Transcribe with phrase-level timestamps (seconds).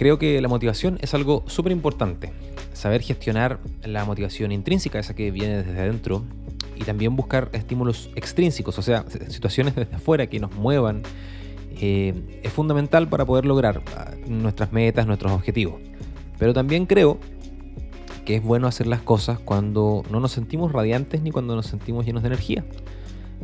[0.00, 2.32] Creo que la motivación es algo súper importante.
[2.72, 6.24] Saber gestionar la motivación intrínseca, esa que viene desde adentro,
[6.74, 11.02] y también buscar estímulos extrínsecos, o sea, situaciones desde afuera que nos muevan,
[11.82, 15.82] eh, es fundamental para poder lograr ah, nuestras metas, nuestros objetivos.
[16.38, 17.18] Pero también creo
[18.24, 22.06] que es bueno hacer las cosas cuando no nos sentimos radiantes ni cuando nos sentimos
[22.06, 22.64] llenos de energía.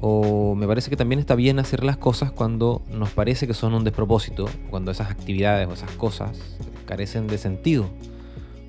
[0.00, 3.74] O me parece que también está bien hacer las cosas cuando nos parece que son
[3.74, 6.38] un despropósito, cuando esas actividades o esas cosas
[6.86, 7.88] carecen de sentido.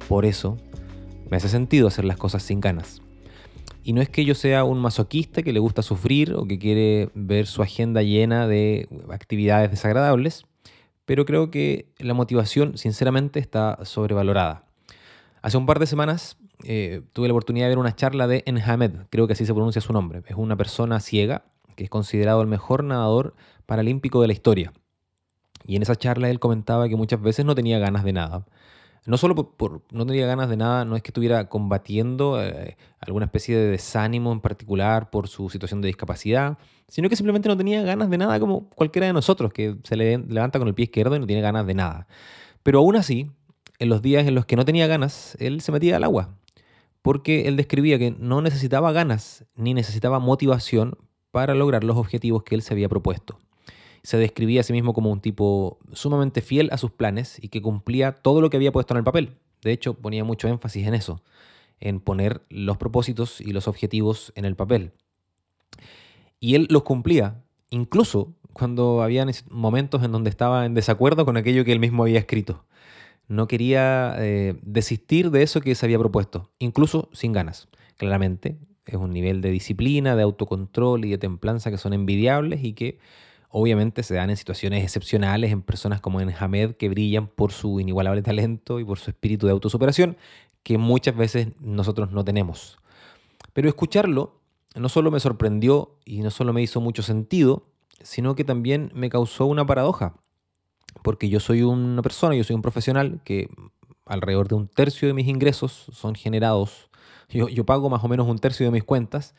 [0.08, 0.58] Por eso
[1.30, 3.02] me hace sentido hacer las cosas sin ganas.
[3.84, 7.10] Y no es que yo sea un masoquista que le gusta sufrir o que quiere
[7.14, 10.46] ver su agenda llena de actividades desagradables,
[11.06, 14.64] pero creo que la motivación sinceramente está sobrevalorada.
[15.42, 18.92] Hace un par de semanas eh, tuve la oportunidad de ver una charla de Enhamed,
[19.10, 20.24] creo que así se pronuncia su nombre.
[20.28, 21.46] Es una persona ciega
[21.76, 23.36] que es considerado el mejor nadador
[23.66, 24.74] paralímpico de la historia.
[25.66, 28.46] Y en esa charla él comentaba que muchas veces no tenía ganas de nada.
[29.06, 33.26] No solo por, no tenía ganas de nada, no es que estuviera combatiendo eh, alguna
[33.26, 36.58] especie de desánimo en particular por su situación de discapacidad,
[36.90, 40.18] sino que simplemente no tenía ganas de nada como cualquiera de nosotros, que se le
[40.18, 42.08] levanta con el pie izquierdo y no tiene ganas de nada.
[42.62, 43.32] Pero aún así,
[43.80, 46.36] en los días en los que no tenía ganas, él se metía al agua,
[47.02, 50.98] porque él describía que no necesitaba ganas ni necesitaba motivación
[51.32, 53.40] para lograr los objetivos que él se había propuesto.
[54.04, 57.62] Se describía a sí mismo como un tipo sumamente fiel a sus planes y que
[57.62, 59.38] cumplía todo lo que había puesto en el papel.
[59.62, 61.22] De hecho, ponía mucho énfasis en eso,
[61.80, 64.94] en poner los propósitos y los objetivos en el papel.
[66.40, 71.66] Y él los cumplía, incluso cuando había momentos en donde estaba en desacuerdo con aquello
[71.66, 72.66] que él mismo había escrito
[73.30, 77.70] no quería eh, desistir de eso que se había propuesto, incluso sin ganas.
[77.96, 82.74] Claramente, es un nivel de disciplina, de autocontrol y de templanza que son envidiables y
[82.74, 82.98] que
[83.50, 87.80] obviamente se dan en situaciones excepcionales, en personas como en Hamed, que brillan por su
[87.80, 90.18] inigualable talento y por su espíritu de autosuperación,
[90.64, 92.80] que muchas veces nosotros no tenemos.
[93.54, 94.42] Pero escucharlo
[94.76, 97.68] no solo me sorprendió y no solo me hizo mucho sentido,
[98.02, 100.16] sino que también me causó una paradoja
[101.04, 103.50] porque yo soy una persona, yo soy un profesional que
[104.06, 106.90] alrededor de un tercio de mis ingresos son generados,
[107.30, 109.36] yo, pago más o menos un tercio de mis cuentas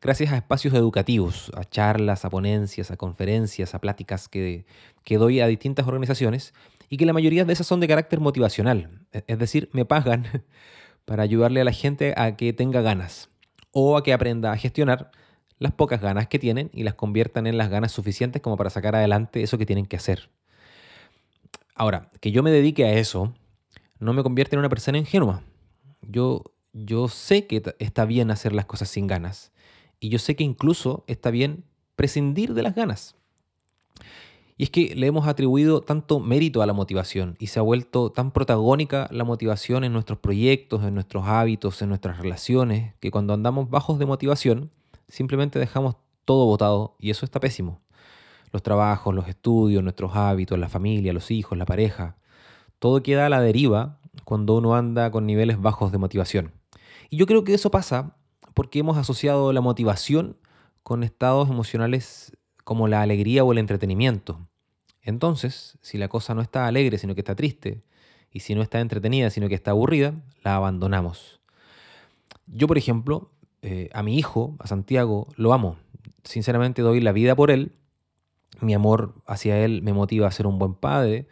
[0.00, 4.64] gracias a espacios educativos, a charlas, a ponencias, a conferencias, a pláticas que,
[5.08, 6.54] doy a distintas organizaciones
[6.88, 10.26] y que la mayoría de esas son de carácter motivacional, e, es decir, me pagan
[11.04, 13.30] para ayudarle a la gente a que tenga ganas
[13.72, 15.10] o a que aprenda a gestionar
[15.58, 18.96] las pocas ganas que tienen y las conviertan en las ganas suficientes como para sacar
[18.96, 20.30] adelante eso que tienen que hacer.
[21.74, 23.34] Ahora, que yo me dedique a eso
[23.98, 25.42] no me convierte en una persona ingenua.
[26.02, 29.52] Yo, yo sé que está bien hacer las cosas sin ganas.
[30.00, 33.14] Y yo sé que incluso está bien prescindir de las ganas.
[34.56, 38.10] Y es que le hemos atribuido tanto mérito a la motivación y se ha vuelto
[38.10, 43.34] tan protagónica la motivación en nuestros proyectos, en nuestros hábitos, en nuestras relaciones, que cuando
[43.34, 44.70] andamos bajos de motivación,
[45.08, 47.80] simplemente dejamos todo botado y eso está pésimo
[48.52, 52.16] los trabajos, los estudios, nuestros hábitos, la familia, los hijos, la pareja.
[52.78, 56.52] Todo queda a la deriva cuando uno anda con niveles bajos de motivación.
[57.08, 58.16] Y yo creo que eso pasa
[58.54, 60.36] porque hemos asociado la motivación
[60.82, 64.46] con estados emocionales como la alegría o el entretenimiento.
[65.00, 67.82] Entonces, si la cosa no está alegre, sino que está triste,
[68.30, 71.40] y si no está entretenida, sino que está aburrida, la abandonamos.
[72.46, 73.30] Yo, por ejemplo,
[73.62, 75.76] eh, a mi hijo, a Santiago, lo amo.
[76.24, 77.72] Sinceramente doy la vida por él
[78.60, 81.26] mi amor hacia él me motiva a ser un buen padre,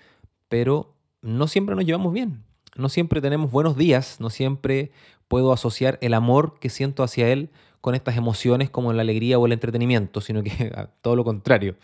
[0.48, 2.44] pero no siempre nos llevamos bien.
[2.76, 4.92] No siempre tenemos buenos días, no siempre
[5.28, 7.50] puedo asociar el amor que siento hacia él
[7.80, 10.72] con estas emociones como la alegría o el entretenimiento, sino que
[11.02, 11.76] todo lo contrario.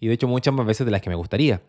[0.00, 1.62] Y de hecho muchas más veces de las que me gustaría.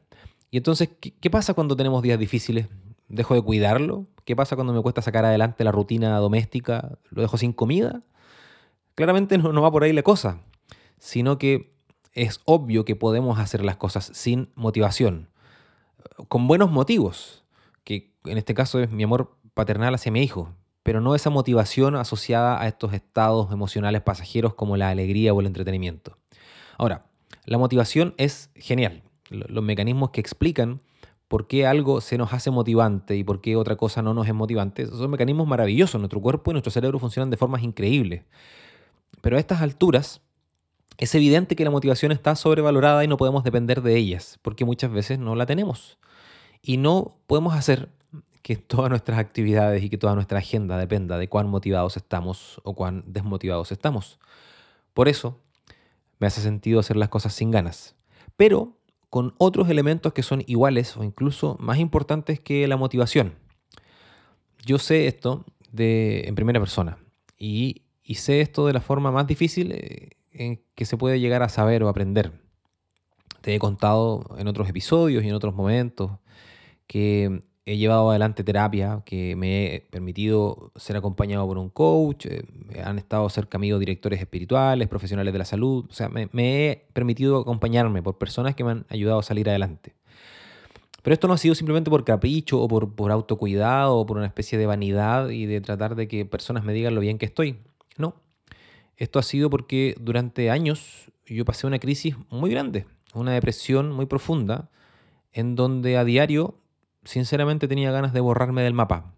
[0.52, 2.68] Y entonces, ¿qué, pasa cuando tenemos días difíciles?
[3.08, 4.08] ¿Dejo de cuidarlo?
[4.26, 6.98] ¿Qué pasa cuando me cuesta sacar adelante la rutina doméstica?
[7.10, 8.02] ¿Lo dejo sin comida?
[8.96, 10.42] Claramente no, no va por ahí la cosa,
[11.00, 11.72] sino que
[12.14, 15.30] es obvio que podemos hacer las cosas sin motivación,
[16.28, 17.44] con buenos motivos,
[17.84, 20.54] que en este caso es mi amor paternal hacia mi hijo,
[20.84, 25.48] pero no esa motivación asociada a estos estados emocionales pasajeros como la alegría o el
[25.48, 26.18] entretenimiento.
[26.78, 27.06] Ahora,
[27.46, 29.04] la motivación es genial.
[29.30, 30.82] Los mecanismos que explican
[31.28, 34.34] por qué algo se nos hace motivante y por qué otra cosa no nos es
[34.34, 36.02] motivante son mecanismos maravillosos.
[36.02, 38.24] Nuestro cuerpo y nuestro cerebro funcionan de formas increíbles.
[39.22, 40.22] Pero a estas alturas,
[40.98, 44.92] es evidente que la motivación está sobrevalorada y no podemos depender de ellas, porque muchas
[44.92, 45.98] veces no la tenemos.
[46.62, 47.90] Y no podemos hacer
[48.42, 52.76] que todas nuestras actividades y que toda nuestra agenda dependa de cuán motivados estamos o
[52.76, 54.20] cuán desmotivados estamos.
[54.94, 55.40] Por eso
[56.20, 57.96] me hace sentido hacer las cosas sin ganas.
[58.36, 58.78] Pero
[59.10, 63.36] con otros elementos que son iguales o incluso más importantes que la motivación.
[64.66, 66.98] Yo sé esto de, en primera persona
[67.38, 67.84] y,
[68.16, 71.84] sé esto de la forma más difícil eh, en que se puede llegar a saber
[71.84, 72.32] o aprender.
[73.42, 76.12] Te he contado en otros episodios y en otros momentos
[76.88, 82.44] que he llevado adelante terapia, que me he permitido ser acompañado por un coach, eh,
[82.84, 87.40] han estado cerca mío directores espirituales, profesionales de la salud, o sea, me, he permitido
[87.40, 89.96] acompañarme por personas que me han ayudado a salir adelante.
[91.04, 94.28] Pero esto no ha sido simplemente por capricho o por, por autocuidado o por una
[94.28, 97.58] especie de vanidad y de tratar de que personas me digan lo bien que estoy.
[97.98, 98.16] No.
[99.02, 104.06] Esto ha sido porque durante años yo pasé una crisis muy grande, una depresión muy
[104.06, 104.70] profunda,
[105.34, 106.54] en donde a diario
[107.04, 109.16] sinceramente tenía ganas de borrarme del mapa.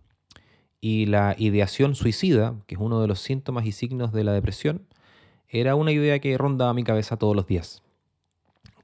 [0.80, 4.88] Y la ideación suicida, que es uno de los síntomas y signos de la depresión,
[5.50, 7.84] era una idea que rondaba mi cabeza todos los días.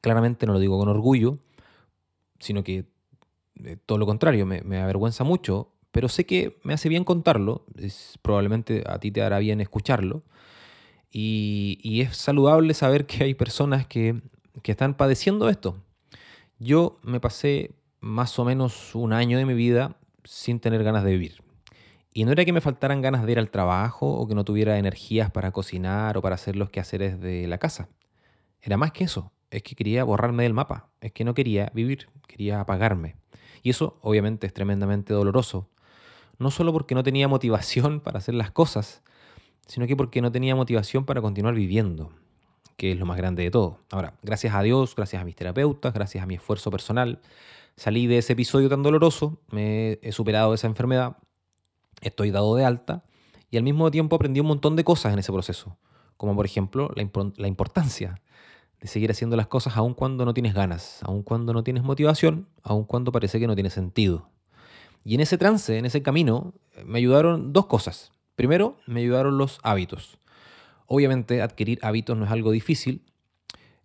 [0.01, 1.37] Claramente no lo digo con orgullo,
[2.39, 2.83] sino que
[3.63, 8.19] eh, todo lo contrario, me, avergüenza mucho, pero sé que me hace bien contarlo, es,
[8.21, 10.23] probablemente a ti te hará bien escucharlo,
[11.11, 14.21] y, es saludable saber que hay personas que,
[14.61, 15.77] que están padeciendo esto.
[16.59, 21.11] Yo me pasé más o menos un año de mi vida sin tener ganas de
[21.11, 21.41] vivir.
[22.13, 24.77] Y no era que me faltaran ganas de ir al trabajo o que no tuviera
[24.77, 27.87] energías para cocinar o para hacer los quehaceres de la casa.
[28.61, 29.31] Era más que eso.
[29.51, 30.89] Es que quería borrarme del mapa.
[31.01, 32.09] Es que no quería vivir.
[32.27, 33.15] Quería apagarme.
[33.63, 35.69] Y eso obviamente es tremendamente doloroso.
[36.39, 39.03] No solo porque no tenía motivación para hacer las cosas,
[39.69, 42.09] sino que porque no tenía motivación para continuar viviendo,
[42.75, 43.77] que es lo más grande de todo.
[43.91, 47.21] Ahora, gracias a Dios, gracias a mis terapeutas, gracias a mi esfuerzo personal,
[47.75, 51.17] salí de ese episodio tan doloroso, me he superado esa enfermedad,
[52.01, 53.03] estoy dado de alta
[53.51, 55.77] y al mismo tiempo aprendí un montón de cosas en ese proceso,
[56.17, 58.19] como por ejemplo la, importancia
[58.81, 62.47] de seguir haciendo las cosas aun cuando no tienes ganas, aun cuando no tienes motivación,
[62.63, 64.29] aun cuando parece que no tiene sentido.
[65.03, 66.55] Y en ese trance, en ese camino,
[66.85, 68.11] me ayudaron dos cosas.
[68.39, 70.17] Primero, me ayudaron los hábitos.
[70.87, 73.01] Obviamente, adquirir hábitos no es algo difícil,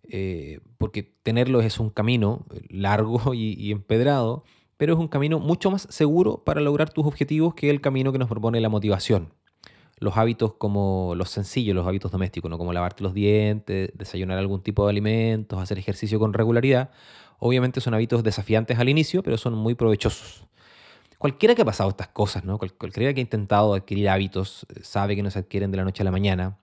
[0.03, 4.45] eh, porque tenerlos es un camino largo y, empedrado,
[4.77, 8.17] pero es un camino mucho más seguro para lograr tus objetivos que el camino que
[8.17, 9.33] nos propone la motivación.
[9.99, 14.85] Los hábitos como los sencillos, los hábitos domésticos, como lavarte los dientes, desayunar algún tipo
[14.85, 16.91] de alimentos, hacer ejercicio con regularidad,
[17.39, 20.45] obviamente son hábitos desafiantes al inicio, pero son muy provechosos.
[21.17, 22.57] Cualquiera que ha pasado estas cosas, ¿no?
[22.57, 26.03] cualquiera que ha intentado adquirir hábitos, eh, sabe que no se adquieren de la noche
[26.03, 26.57] a la mañana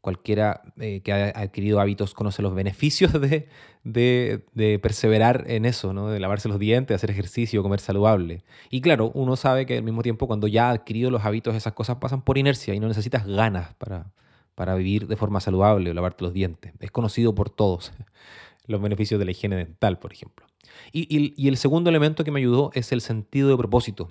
[0.00, 3.48] cualquiera eh, que ha adquirido hábitos conoce los beneficios de,
[3.84, 6.08] de, perseverar en eso, ¿no?
[6.08, 8.42] de lavarse los dientes, hacer ejercicio, comer saludable.
[8.70, 11.72] Y claro, uno sabe que al mismo tiempo cuando ya ha adquirido los hábitos, esas
[11.74, 14.10] cosas pasan por inercia y no necesitas ganas para,
[14.54, 16.72] para vivir de forma saludable o lavarte los dientes.
[16.80, 17.92] Es conocido por todos
[18.66, 20.49] los beneficios de la higiene dental, por ejemplo.
[20.92, 24.10] Y, y el segundo elemento que me ayudó es el sentido de propósito.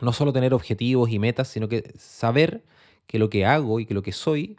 [0.00, 2.64] No solo tener objetivos y metas, sino que saber
[3.06, 4.56] que lo que hago y que lo que soy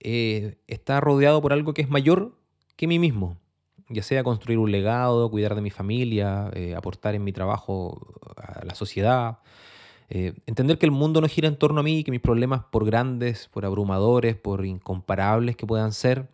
[0.00, 2.36] eh, está rodeado por algo que es mayor
[2.76, 3.38] que mí mismo,
[3.88, 8.64] ya sea construir un legado, cuidar de mi familia, eh, aportar en mi trabajo a
[8.64, 9.38] la sociedad,
[10.10, 12.84] eh, entender que el mundo no gira en torno a mí, que mis problemas, por
[12.84, 16.28] grandes, por abrumadores, por incomparables que puedan ser,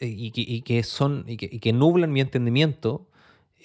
[0.00, 3.08] y que, son, y que, nublan mi entendimiento,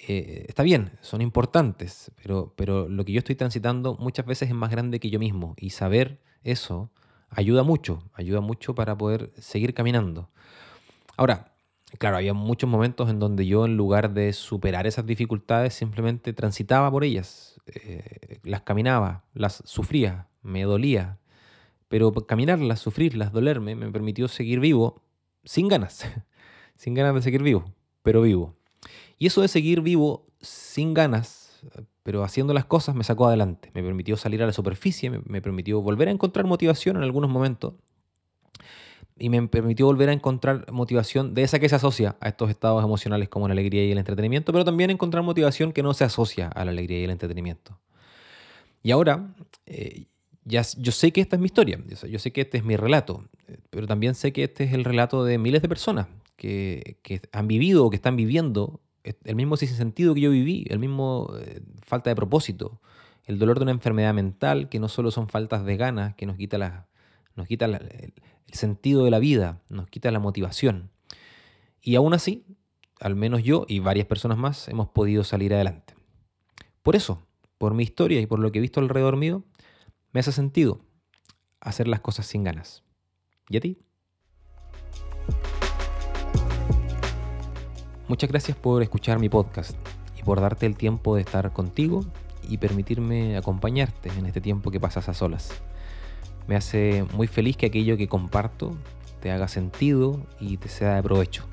[0.06, 4.70] está bien, son importantes, pero, pero lo que yo estoy transitando muchas veces es más
[4.70, 6.90] grande que yo mismo, y saber eso
[7.30, 10.28] ayuda mucho, ayuda mucho para poder seguir caminando.
[11.16, 11.52] Ahora,
[11.98, 16.90] claro, había muchos momentos en donde yo en lugar de superar esas dificultades simplemente transitaba
[16.90, 21.18] por ellas, eh, las caminaba, las sufría, me dolía,
[21.88, 25.01] pero caminarlas, sufrirlas, dolerme, me permitió seguir vivo
[25.44, 26.04] sin ganas,
[26.76, 27.64] sin ganas de seguir vivo,
[28.02, 28.54] pero vivo.
[29.18, 31.62] Y eso de seguir vivo sin ganas,
[32.02, 35.80] pero haciendo las cosas me sacó adelante, me permitió salir a la superficie, me, permitió
[35.80, 37.74] volver a encontrar motivación en algunos momentos
[39.16, 42.82] y me permitió volver a encontrar motivación de esa que se asocia a estos estados
[42.82, 46.48] emocionales como la alegría y el entretenimiento, pero también encontrar motivación que no se asocia
[46.48, 47.78] a la alegría y el entretenimiento.
[48.82, 49.34] Y ahora,
[49.66, 50.06] eh,
[50.44, 53.24] yo sé que esta es mi historia, yo sé que este es mi relato,
[53.70, 56.96] pero también sé que este es el relato de miles de personas que,
[57.32, 61.60] han vivido o que están viviendo el mismo sentido que yo viví, el mismo eh,
[61.84, 62.80] falta de propósito,
[63.24, 66.36] el dolor de una enfermedad mental, que no solo son faltas de ganas, que nos
[66.36, 66.88] quita, la,
[67.36, 68.12] nos quita el,
[68.52, 70.90] sentido de la vida, nos quita la motivación.
[71.80, 72.44] Y aún así,
[73.00, 75.94] al menos yo y varias personas más hemos podido salir adelante.
[76.82, 77.22] Por eso,
[77.58, 79.44] por mi historia y por lo que he visto alrededor mío,
[80.12, 80.80] me hace sentido
[81.60, 82.84] hacer las cosas sin ganas.
[83.48, 83.78] ¿Y a ti?
[88.08, 89.76] Muchas gracias por escuchar mi podcast
[90.18, 92.04] y por darte el tiempo de estar contigo
[92.48, 95.50] y permitirme acompañarte en este tiempo que pasas a solas.
[96.46, 98.76] Me hace muy feliz que aquello que comparto
[99.20, 101.44] te haga sentido y te sea de provecho.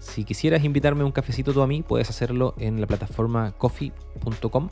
[0.00, 4.68] Si quisieras invitarme un cafecito tú a mí, puedes hacerlo en la plataforma coffee.com,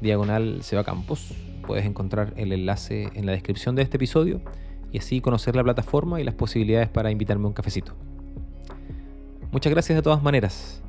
[0.00, 1.34] diagonal Seba Campos.
[1.66, 4.40] Puedes encontrar el enlace en la descripción de este episodio
[4.92, 7.94] y así conocer la plataforma y las posibilidades para invitarme a un cafecito.
[9.50, 10.82] Muchas gracias de todas maneras,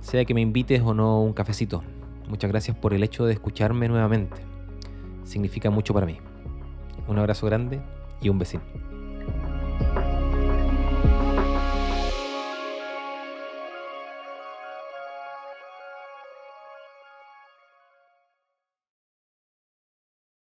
[0.00, 1.82] sea que me invites o no un cafecito.
[2.28, 4.36] Muchas gracias por el hecho de escucharme nuevamente.
[5.24, 6.18] Significa mucho para mí.
[7.08, 7.80] Un abrazo grande
[8.20, 8.64] y un besito.